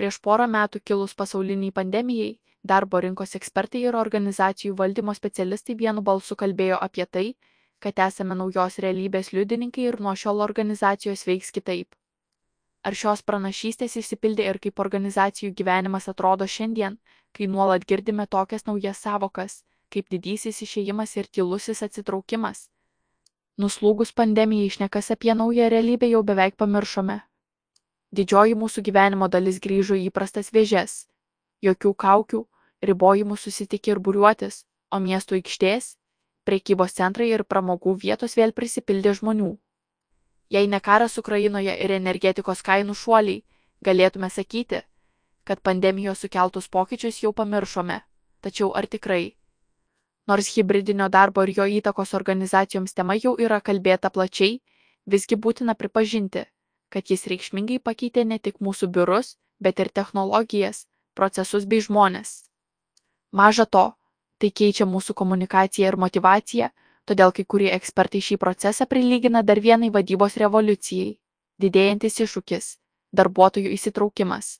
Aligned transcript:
Prieš 0.00 0.16
porą 0.24 0.46
metų 0.48 0.80
kilus 0.80 1.12
pasauliniai 1.12 1.74
pandemijai, 1.76 2.30
darbo 2.70 3.02
rinkos 3.04 3.36
ekspertai 3.36 3.82
ir 3.84 3.98
organizacijų 4.00 4.72
valdymo 4.78 5.12
specialistai 5.18 5.76
vienu 5.82 6.00
balsu 6.00 6.36
kalbėjo 6.42 6.78
apie 6.86 7.04
tai, 7.16 7.24
kad 7.84 8.00
esame 8.06 8.38
naujos 8.40 8.78
realybės 8.84 9.28
liudininkai 9.36 9.84
ir 9.90 10.00
nuo 10.00 10.16
šiol 10.22 10.40
organizacijos 10.46 11.26
veiks 11.28 11.52
kitaip. 11.52 11.92
Ar 12.80 12.96
šios 12.96 13.20
pranašystės 13.28 14.00
išsipildė 14.00 14.48
ir 14.48 14.62
kaip 14.64 14.80
organizacijų 14.80 15.52
gyvenimas 15.60 16.08
atrodo 16.08 16.48
šiandien, 16.48 16.96
kai 17.36 17.52
nuolat 17.54 17.84
girdime 17.84 18.24
tokias 18.26 18.64
naujas 18.64 19.04
savokas, 19.04 19.62
kaip 19.92 20.08
didysis 20.08 20.64
išėjimas 20.64 21.16
ir 21.20 21.28
tylusis 21.28 21.84
atsitraukimas? 21.84 22.70
Nuslūgus 23.60 24.16
pandemijai 24.16 24.72
išnekas 24.72 25.12
apie 25.12 25.36
naują 25.36 25.68
realybę 25.68 26.08
jau 26.08 26.24
beveik 26.24 26.56
pamiršome. 26.56 27.20
Didžioji 28.10 28.56
mūsų 28.58 28.82
gyvenimo 28.82 29.28
dalis 29.30 29.60
grįžo 29.62 29.94
į 29.94 30.08
įprastas 30.10 30.50
vėžes. 30.50 31.06
Jokių 31.62 31.92
kaukių, 31.94 32.40
ribojimų 32.82 33.36
susitikti 33.38 33.92
ir 33.94 34.00
būriuotis, 34.02 34.64
o 34.90 34.98
miestų 34.98 35.38
aikštės, 35.38 35.94
prekybos 36.44 36.96
centrai 36.98 37.30
ir 37.30 37.44
pramogų 37.44 37.94
vietos 38.02 38.34
vėl 38.34 38.52
prisipildė 38.52 39.14
žmonių. 39.20 39.52
Jei 40.50 40.66
ne 40.66 40.80
karas 40.80 41.18
Ukrainoje 41.22 41.76
ir 41.84 41.94
energetikos 41.94 42.64
kainų 42.66 42.98
šuoliai, 42.98 43.44
galėtume 43.86 44.30
sakyti, 44.30 44.82
kad 45.44 45.62
pandemijos 45.62 46.26
sukeltus 46.26 46.66
pokyčius 46.68 47.22
jau 47.22 47.32
pamiršome. 47.32 48.00
Tačiau 48.42 48.72
ar 48.74 48.90
tikrai? 48.90 49.36
Nors 50.26 50.50
hybridinio 50.56 51.06
darbo 51.08 51.44
ir 51.46 51.54
jo 51.56 51.66
įtakos 51.78 52.14
organizacijoms 52.18 52.94
tema 52.94 53.14
jau 53.14 53.36
yra 53.38 53.60
kalbėta 53.60 54.10
plačiai, 54.10 54.58
visgi 55.06 55.36
būtina 55.36 55.74
pripažinti, 55.78 56.48
kad 56.90 57.10
jis 57.10 57.26
reikšmingai 57.30 57.78
pakeitė 57.78 58.24
ne 58.26 58.38
tik 58.38 58.58
mūsų 58.60 58.90
biurus, 58.94 59.36
bet 59.60 59.80
ir 59.80 59.88
technologijas, 59.88 60.86
procesus 61.14 61.66
bei 61.70 61.80
žmonės. 61.84 62.50
Maža 63.32 63.66
to, 63.66 63.84
tai 64.38 64.50
keičia 64.50 64.86
mūsų 64.88 65.14
komunikaciją 65.14 65.92
ir 65.92 65.96
motivaciją, 66.04 66.70
todėl 67.06 67.32
kai 67.36 67.44
kurie 67.44 67.70
ekspertai 67.76 68.22
šį 68.24 68.38
procesą 68.44 68.86
prilygina 68.86 69.42
dar 69.42 69.60
vienai 69.60 69.90
vadybos 69.90 70.36
revoliucijai- 70.42 71.18
didėjantis 71.62 72.20
iššūkis- 72.24 72.66
darbuotojų 73.18 73.70
įsitraukimas. 73.76 74.58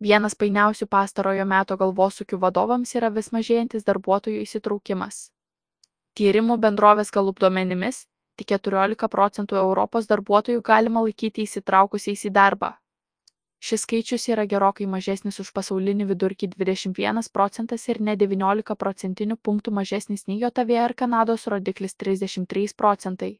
Vienas 0.00 0.34
painiausių 0.34 0.86
pastarojo 0.86 1.44
meto 1.44 1.76
galvosūkių 1.76 2.38
vadovams 2.38 2.94
yra 2.94 3.10
vis 3.10 3.30
mažėjantis 3.30 3.84
darbuotojų 3.84 4.40
įsitraukimas. 4.46 5.30
Tyrimų 6.14 6.58
bendrovės 6.64 7.10
galup 7.10 7.38
duomenimis, 7.38 8.06
tik 8.38 8.54
14 8.56 9.08
procentų 9.10 9.58
Europos 9.60 10.08
darbuotojų 10.10 10.62
galima 10.62 11.02
laikyti 11.06 11.44
įsitraukusiais 11.48 12.24
į 12.28 12.32
darbą. 12.38 12.74
Šis 13.64 13.86
skaičius 13.86 14.26
yra 14.28 14.44
gerokai 14.44 14.84
mažesnis 14.94 15.38
už 15.40 15.50
pasaulinį 15.56 16.04
vidurkį 16.10 16.50
21 16.52 17.30
procentas 17.32 17.86
ir 17.88 18.00
ne 18.08 18.16
19 18.22 18.74
procentinių 18.82 19.38
punktų 19.48 19.72
mažesnis 19.78 20.26
nei 20.28 20.36
JAV 20.42 20.72
ar 20.86 20.92
Kanados 20.92 21.46
rodiklis 21.48 21.96
33 22.02 22.74
procentai. 22.76 23.30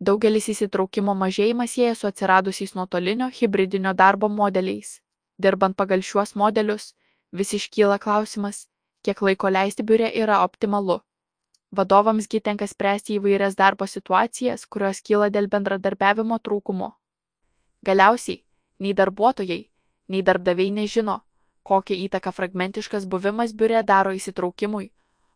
Daugelis 0.00 0.48
įsitraukimo 0.52 1.12
mažėjimas 1.24 1.74
sieja 1.76 1.94
su 1.94 2.08
atsiradusiais 2.08 2.74
nuotolinio 2.78 3.28
hybridinio 3.40 3.92
darbo 3.96 4.28
modeliais. 4.28 5.00
Dirbant 5.36 5.76
pagal 5.76 6.00
šiuos 6.00 6.32
modelius, 6.34 6.94
vis 7.32 7.52
iškyla 7.60 7.98
klausimas, 7.98 8.66
kiek 9.04 9.20
laiko 9.20 9.52
leisti 9.52 9.84
biure 9.84 10.08
yra 10.22 10.42
optimalu. 10.44 11.02
Vadovamsgi 11.72 12.40
tenka 12.40 12.66
spręsti 12.66 13.16
įvairias 13.18 13.56
darbo 13.58 13.86
situacijas, 13.86 14.66
kurios 14.66 15.02
kyla 15.02 15.30
dėl 15.30 15.48
bendradarbiavimo 15.50 16.38
trūkumo. 16.38 16.92
Galiausiai, 17.82 18.42
nei 18.78 18.94
darbuotojai, 18.94 19.62
nei 20.08 20.22
darbdaviai 20.22 20.70
nežino, 20.70 21.20
kokią 21.66 21.98
įtaką 22.06 22.32
fragmentiškas 22.32 23.06
buvimas 23.06 23.52
biure 23.52 23.82
daro 23.82 24.14
įsitraukimui, 24.14 24.90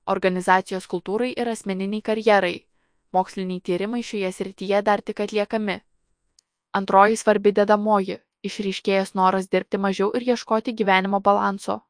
organizacijos 0.06 0.86
kultūrai 0.86 1.32
ir 1.36 1.48
asmeniniai 1.48 2.02
karjerai. 2.02 2.56
Moksliniai 3.12 3.60
tyrimai 3.66 4.02
šioje 4.06 4.30
srityje 4.32 4.82
dar 4.86 5.02
tik 5.02 5.20
atliekami. 5.20 5.80
Antroji 6.78 7.16
svarbi 7.16 7.52
dedamoji- 7.52 8.20
išryškėjęs 8.48 9.14
noras 9.18 9.48
dirbti 9.48 9.78
mažiau 9.78 10.12
ir 10.14 10.22
ieškoti 10.22 10.74
gyvenimo 10.80 11.20
balanso. 11.20 11.80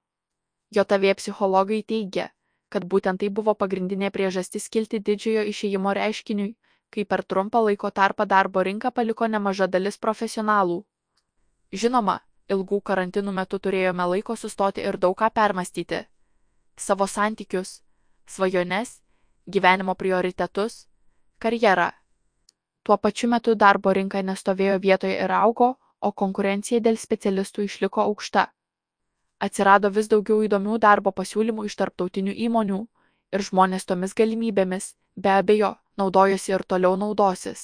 JAV 0.73 1.15
psichologai 1.15 1.83
teigia, 1.83 2.31
kad 2.71 2.87
būtent 2.95 3.21
tai 3.21 3.29
buvo 3.29 3.55
pagrindinė 3.63 4.11
priežastis 4.15 4.69
kilti 4.69 5.01
didžiojo 5.09 5.43
išėjimo 5.53 5.95
reiškiniui, 5.99 6.55
kai 6.91 7.05
per 7.05 7.23
trumpą 7.33 7.63
laiko 7.67 7.91
tarpą 7.91 8.27
darbo 8.27 8.63
rinką 8.67 8.91
paliko 8.95 9.27
nemaža 9.27 9.67
dalis 9.67 9.99
profesionalų. 9.99 10.79
Žinoma, 11.83 12.17
ilgų 12.55 12.81
karantinų 12.91 13.35
metu 13.35 13.59
turėjome 13.67 14.07
laiko 14.15 14.37
sustoti 14.37 14.87
ir 14.87 14.99
daug 14.99 15.17
ką 15.19 15.31
permastyti. 15.35 16.05
Savo 16.77 17.07
santykius, 17.07 17.83
svajones, 18.27 19.01
gyvenimo 19.47 19.95
prioritetus, 19.95 20.87
karjerą. 21.39 21.91
Tuo 22.83 22.97
pačiu 22.97 23.29
metu 23.29 23.55
darbo 23.55 23.93
rinka 23.93 24.23
nestovėjo 24.23 24.79
vietoje 24.87 25.19
ir 25.25 25.33
augo, 25.37 25.75
o 26.01 26.13
konkurencija 26.13 26.81
dėl 26.81 26.97
specialistų 26.97 27.67
išliko 27.69 28.07
aukšta. 28.09 28.49
Atsirado 29.41 29.89
vis 29.89 30.09
daugiau 30.13 30.43
įdomių 30.45 30.79
darbo 30.85 31.13
pasiūlymų 31.17 31.65
iš 31.69 31.77
tarptautinių 31.81 32.35
įmonių 32.47 32.81
ir 33.33 33.45
žmonės 33.47 33.87
tomis 33.89 34.13
galimybėmis, 34.19 34.95
be 35.17 35.31
abejo, 35.33 35.71
naudojosi 35.97 36.53
ir 36.53 36.65
toliau 36.73 36.99
naudosis. 37.01 37.63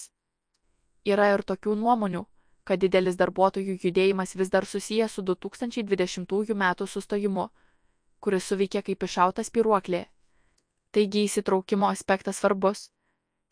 Yra 1.05 1.29
ir 1.35 1.43
tokių 1.51 1.75
nuomonių, 1.77 2.23
kad 2.67 2.81
didelis 2.83 3.19
darbuotojų 3.21 3.77
judėjimas 3.85 4.33
vis 4.41 4.51
dar 4.51 4.67
susijęs 4.67 5.19
su 5.19 5.23
2020 5.23 6.55
m. 6.57 6.65
sustojimu, 6.95 7.49
kuris 8.21 8.49
suveikė 8.51 8.83
kaip 8.89 9.05
iššautas 9.07 9.53
piruoklė. 9.55 10.07
Taigi 10.97 11.27
įsitraukimo 11.29 11.91
aspektas 11.93 12.41
svarbus, 12.41 12.89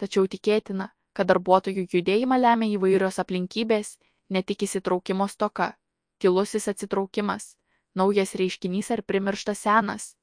tačiau 0.01 0.25
tikėtina, 0.27 0.89
kad 1.13 1.29
darbuotojų 1.29 1.87
judėjimą 1.93 2.41
lemia 2.41 2.71
įvairios 2.79 3.21
aplinkybės, 3.23 3.99
ne 4.31 4.43
tik 4.43 4.65
įsitraukimo 4.67 5.29
stoka, 5.29 5.75
tylusis 6.19 6.67
atsitraukimas, 6.73 7.55
naujas 7.95 8.35
reiškinys 8.35 8.91
ar 8.91 9.03
primirštas 9.03 9.59
senas. 9.67 10.15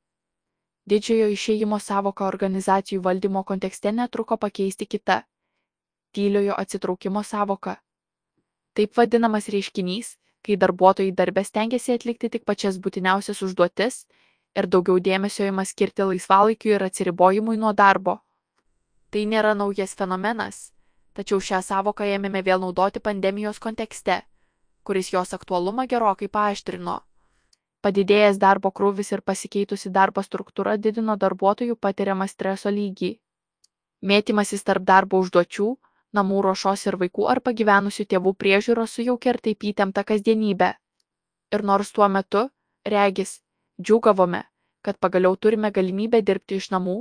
Didžiojo 0.85 1.27
išėjimo 1.35 1.79
savoką 1.79 2.25
organizacijų 2.25 3.01
valdymo 3.05 3.43
kontekste 3.43 3.91
netruko 3.91 4.37
pakeisti 4.37 4.85
kita- 4.85 5.21
tyliojo 6.13 6.55
atsitraukimo 6.57 7.23
savoka. 7.23 7.75
Taip 8.73 8.97
vadinamas 8.97 9.47
reiškinys, 9.47 10.17
kai 10.41 10.57
darbuotojai 10.57 11.11
darbę 11.11 11.43
stengiasi 11.43 11.93
atlikti 11.93 12.29
tik 12.29 12.45
pačias 12.45 12.79
būtiniausias 12.79 13.41
užduotis 13.45 14.05
ir 14.55 14.67
daugiau 14.67 14.99
dėmesio 14.99 15.47
ima 15.47 15.65
skirti 15.65 16.07
laisvalaikiu 16.11 16.73
ir 16.75 16.83
atsiribojimui 16.83 17.57
nuo 17.57 17.73
darbo. 17.73 18.17
Tai 19.11 19.25
nėra 19.25 19.53
naujas 19.55 19.93
fenomenas, 19.95 20.71
tačiau 21.13 21.39
šią 21.39 21.61
savoką 21.61 22.07
ėmėme 22.15 22.41
vėl 22.47 22.59
naudoti 22.63 22.99
pandemijos 22.99 23.59
kontekste, 23.59 24.21
kuris 24.83 25.13
jos 25.13 25.33
aktualumą 25.33 25.87
gerokai 25.87 26.27
paaštrino. 26.27 27.01
Padidėjęs 27.81 28.37
darbo 28.37 28.69
krūvis 28.77 29.09
ir 29.15 29.21
pasikeitusi 29.25 29.89
darbo 29.89 30.21
struktūra 30.21 30.75
didino 30.77 31.15
darbuotojų 31.21 31.75
patiriamą 31.85 32.27
streso 32.29 32.69
lygį. 32.69 33.15
Mėtymasis 34.05 34.63
tarp 34.67 34.85
darbo 34.85 35.21
užduočių, 35.23 35.69
namų 36.17 36.41
ruošos 36.45 36.85
ir 36.87 36.97
vaikų 37.01 37.27
ar 37.33 37.41
pagyvenusių 37.41 38.05
tėvų 38.13 38.33
priežiūros 38.43 38.97
sujaukė 38.97 39.33
ir 39.33 39.41
taip 39.47 39.67
įtempta 39.71 40.05
kasdienybė. 40.13 40.71
Ir 41.55 41.65
nors 41.71 41.91
tuo 41.91 42.07
metu, 42.07 42.47
regis, 42.85 43.39
džiūgavome, 43.81 44.43
kad 44.85 45.01
pagaliau 45.01 45.35
turime 45.35 45.71
galimybę 45.71 46.21
dirbti 46.21 46.61
iš 46.61 46.69
namų, 46.75 46.97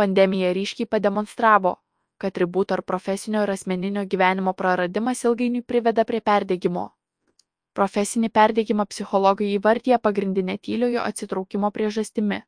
pandemija 0.00 0.52
ryškiai 0.56 0.88
pademonstravo, 0.88 1.76
kad 2.18 2.38
ribų 2.40 2.64
tarp 2.72 2.86
profesinio 2.88 3.44
ir 3.44 3.52
asmeninio 3.52 4.04
gyvenimo 4.08 4.56
praradimas 4.56 5.24
ilgainiui 5.24 5.62
priveda 5.62 6.04
prie 6.08 6.20
perdėgymo. 6.20 6.92
Profesinį 7.76 8.30
perdegimą 8.32 8.86
psichologai 8.88 9.50
įvardyja 9.54 9.98
pagrindinė 10.00 10.56
tyliojo 10.66 11.02
atsitraukimo 11.04 11.68
priežastimi. 11.70 12.38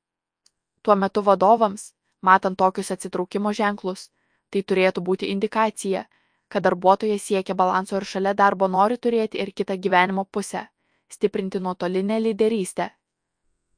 Tuo 0.82 0.94
metu 0.96 1.22
vadovams, 1.26 1.90
matant 2.24 2.56
tokius 2.56 2.90
atsitraukimo 2.94 3.52
ženklus, 3.52 4.08
tai 4.48 4.62
turėtų 4.62 5.04
būti 5.04 5.28
indikacija, 5.34 6.06
kad 6.48 6.64
darbuotojas 6.64 7.28
siekia 7.28 7.54
balanso 7.54 8.00
ir 8.00 8.08
šalia 8.08 8.32
darbo 8.34 8.70
nori 8.72 8.96
turėti 8.96 9.42
ir 9.44 9.52
kitą 9.52 9.76
gyvenimo 9.76 10.24
pusę- 10.24 10.64
stiprinti 11.14 11.60
nuotolinę 11.60 12.20
lyderystę. 12.24 12.90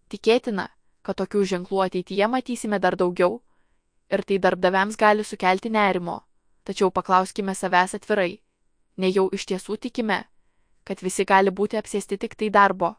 Tikėtina, 0.08 0.69
kad 1.03 1.17
tokių 1.17 1.43
ženklų 1.53 1.85
ateityje 1.87 2.29
matysime 2.29 2.79
dar 2.79 2.96
daugiau 2.96 3.41
ir 4.11 4.23
tai 4.23 4.38
darbdaviams 4.38 4.96
gali 4.96 5.25
sukelti 5.25 5.70
nerimo, 5.70 6.20
tačiau 6.64 6.91
paklauskime 6.91 7.55
savęs 7.55 7.94
atvirai, 7.99 8.41
nejau 8.96 9.31
iš 9.32 9.46
tiesų 9.46 9.79
tikime, 9.79 10.25
kad 10.85 11.03
visi 11.03 11.25
gali 11.25 11.50
būti 11.50 11.79
apsėsti 11.81 12.19
tik 12.19 12.35
tai 12.35 12.50
darbo. 12.50 12.94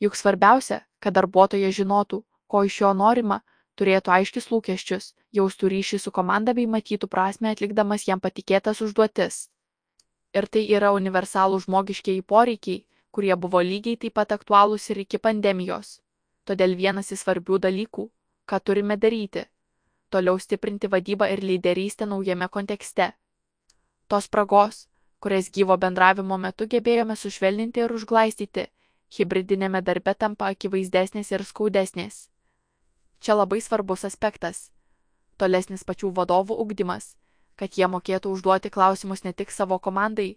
Juk 0.00 0.16
svarbiausia, 0.16 0.82
kad 1.00 1.14
darbuotojas 1.14 1.74
žinotų, 1.78 2.22
ko 2.46 2.64
iš 2.64 2.80
jo 2.80 2.92
norima, 2.94 3.40
turėtų 3.78 4.12
aiškius 4.16 4.50
lūkesčius, 4.52 5.12
jaustų 5.32 5.70
ryšį 5.72 5.98
su 6.02 6.12
komanda 6.14 6.54
bei 6.54 6.66
matytų 6.66 7.08
prasme 7.10 7.50
atlikdamas 7.54 8.06
jam 8.08 8.20
patikėtas 8.20 8.82
užduotis. 8.84 9.48
Ir 10.34 10.46
tai 10.50 10.64
yra 10.76 10.92
universalų 10.94 11.60
žmogiškiai 11.66 12.22
poreikiai, 12.22 12.84
kurie 13.14 13.34
buvo 13.38 13.62
lygiai 13.62 13.98
taip 14.02 14.16
pat 14.18 14.34
aktualūs 14.34 14.90
ir 14.90 15.04
iki 15.04 15.18
pandemijos. 15.18 16.00
Todėl 16.44 16.74
vienas 16.76 17.12
iš 17.14 17.22
svarbių 17.22 17.60
dalykų, 17.66 18.08
ką 18.48 18.60
turime 18.60 18.96
daryti- 18.96 19.44
toliau 20.12 20.38
stiprinti 20.38 20.90
vadybą 20.94 21.30
ir 21.32 21.40
lyderystę 21.50 22.06
naujame 22.06 22.48
kontekste. 22.48 23.12
Tos 24.08 24.24
spragos, 24.24 24.88
kurias 25.24 25.46
gyvo 25.48 25.76
bendravimo 25.80 26.36
metu 26.36 26.66
gebėjome 26.68 27.14
sušvelninti 27.16 27.80
ir 27.80 27.92
užglaistyti, 27.96 28.66
hybridinėme 29.16 29.80
darbe 29.80 30.12
tampa 30.14 30.50
akivaizdesnės 30.52 31.30
ir 31.32 31.44
skaudesnės. 31.48 32.18
Čia 33.24 33.38
labai 33.38 33.60
svarbus 33.64 34.04
aspektas- 34.04 34.58
tolesnis 35.40 35.84
pačių 35.90 36.10
vadovų 36.18 36.58
ugdymas, 36.64 37.16
kad 37.56 37.78
jie 37.78 37.88
mokėtų 37.94 38.34
užduoti 38.36 38.70
klausimus 38.70 39.24
ne 39.24 39.32
tik 39.32 39.50
savo 39.50 39.78
komandai, 39.78 40.36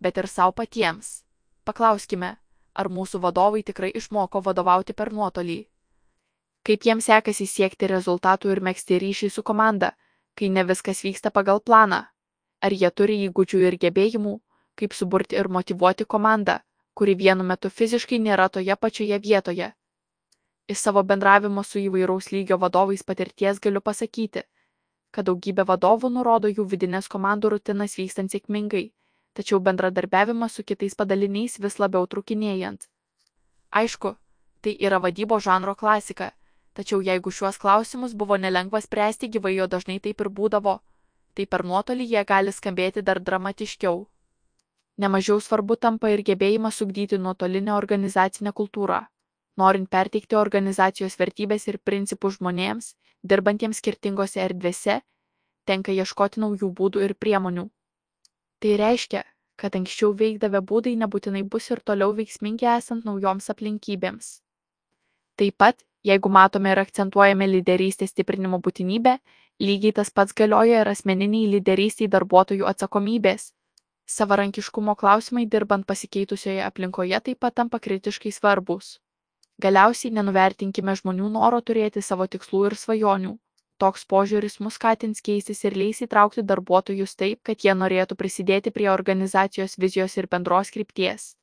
bet 0.00 0.18
ir 0.22 0.28
savo 0.28 0.52
patiems. 0.52 1.24
Paklauskime, 1.64 2.36
ar 2.74 2.86
mūsų 2.88 3.20
vadovai 3.26 3.64
tikrai 3.64 3.90
išmoko 3.90 4.44
vadovauti 4.46 4.92
per 4.92 5.12
nuotolį. 5.12 5.66
Kaip 6.62 6.86
jiems 6.86 7.04
sekasi 7.10 7.46
siekti 7.46 7.86
rezultatų 7.86 8.52
ir 8.52 8.60
mėgsti 8.60 9.00
ryšį 9.00 9.30
su 9.30 9.42
komanda, 9.42 9.92
kai 10.36 10.48
ne 10.48 10.64
viskas 10.64 11.02
vyksta 11.02 11.30
pagal 11.30 11.60
planą. 11.60 12.04
Ar 12.60 12.72
jie 12.72 12.90
turi 12.90 13.16
įgūdžių 13.26 13.60
ir 13.66 13.76
gebėjimų, 13.84 14.34
kaip 14.76 14.96
suburti 14.96 15.36
ir 15.40 15.48
motivuoti 15.48 16.04
komandą, 16.04 16.60
kuri 16.94 17.14
vienu 17.16 17.44
metu 17.50 17.70
fiziškai 17.70 18.18
nėra 18.20 18.48
toje 18.48 18.76
pačioje 18.76 19.18
vietoje. 19.26 19.72
Iš 20.70 20.78
savo 20.86 21.02
bendravimo 21.02 21.62
su 21.66 21.80
įvairaus 21.80 22.30
lygio 22.32 22.58
vadovais 22.64 23.02
patirties 23.02 23.60
galiu 23.64 23.80
pasakyti, 23.80 24.42
kad 25.10 25.26
daugybė 25.26 25.64
vadovų 25.70 26.10
nurodo 26.16 26.50
jų 26.52 26.66
vidinės 26.72 27.08
komandų 27.14 27.54
rutinas 27.54 27.96
vykstant 27.98 28.30
sėkmingai, 28.34 28.84
tačiau 29.34 29.60
bendradarbiavimas 29.66 30.58
su 30.58 30.64
kitais 30.64 30.94
padaliniais 31.00 31.58
vis 31.64 31.78
labiau 31.82 32.06
trukinėjant. 32.06 32.86
Aišku, 33.70 34.14
tai 34.60 34.76
yra 34.86 35.00
vadybo 35.02 35.40
žanro 35.40 35.74
klasika, 35.74 36.30
tačiau 36.74 37.00
jeigu 37.02 37.30
šiuos 37.30 37.58
klausimus 37.58 38.14
buvo 38.14 38.36
nelengva 38.36 38.80
spręsti 38.80 39.30
gyvai, 39.34 39.56
jo 39.56 39.66
dažnai 39.66 39.98
taip 40.04 40.20
ir 40.20 40.30
būdavo, 40.38 40.78
tai 41.34 41.46
per 41.46 41.64
nuotolį 41.64 42.06
jie 42.12 42.24
gali 42.24 42.52
skambėti 42.52 43.02
dar 43.02 43.20
dramatiškiau. 43.28 44.04
Nemažiau 45.00 45.40
svarbu 45.40 45.76
tampa 45.80 46.10
ir 46.12 46.22
gebėjimas 46.26 46.80
ugdyti 46.84 47.18
nuotolinę 47.18 47.72
organizacinę 47.76 48.52
kultūrą. 48.52 49.00
Norint 49.60 49.88
perteikti 49.90 50.36
organizacijos 50.36 51.16
vertybės 51.20 51.66
ir 51.68 51.78
principus 51.84 52.38
žmonėms, 52.38 52.94
dirbantiems 53.22 53.80
skirtingose 53.80 54.40
erdvėse, 54.44 55.00
tenka 55.68 55.92
ieškoti 55.92 56.40
naujų 56.44 56.70
būdų 56.80 57.04
ir 57.06 57.14
priemonių. 57.24 57.66
Tai 58.60 58.72
reiškia, 58.82 59.24
kad 59.60 59.76
anksčiau 59.76 60.12
veikdavę 60.16 60.60
būdai 60.70 60.94
nebūtinai 61.02 61.42
bus 61.54 61.70
ir 61.70 61.80
toliau 61.84 62.14
veiksmingi 62.16 62.68
esant 62.76 63.04
naujoms 63.08 63.50
aplinkybėms. 63.52 64.30
Taip 65.40 65.56
pat, 65.60 65.84
jeigu 66.04 66.28
matome 66.28 66.72
ir 66.72 66.80
akcentuojame 66.82 67.48
lyderystės 67.50 68.14
stiprinimo 68.14 68.60
būtinybę, 68.64 69.18
lygiai 69.60 69.92
tas 69.98 70.10
pats 70.10 70.36
galioja 70.40 70.82
ir 70.84 70.90
asmeniniai 70.92 71.50
lyderystiai 71.54 72.08
darbuotojų 72.14 72.68
atsakomybės. 72.72 73.52
Savarankiškumo 74.10 74.96
klausimai 74.98 75.44
dirbant 75.46 75.86
pasikeitusioje 75.86 76.64
aplinkoje 76.66 77.20
taip 77.26 77.38
pat 77.44 77.54
tampa 77.60 77.78
kritiškai 77.78 78.32
svarbus. 78.34 78.98
Galiausiai 79.60 80.14
nenuvertinkime 80.16 80.96
žmonių 80.98 81.28
noro 81.36 81.60
turėti 81.60 82.02
savo 82.02 82.26
tikslų 82.26 82.66
ir 82.70 82.76
svajonių. 82.82 83.36
Toks 83.80 84.06
požiūris 84.12 84.58
mus 84.60 84.76
skatins 84.76 85.22
keistis 85.24 85.62
ir 85.64 85.76
leis 85.82 86.02
įtraukti 86.04 86.44
darbuotojus 86.44 87.14
taip, 87.16 87.40
kad 87.48 87.64
jie 87.64 87.74
norėtų 87.82 88.16
prisidėti 88.22 88.72
prie 88.76 88.90
organizacijos 88.92 89.78
vizijos 89.84 90.16
ir 90.20 90.28
bendros 90.32 90.72
krypties. 90.74 91.34